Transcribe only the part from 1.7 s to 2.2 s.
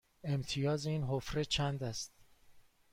است؟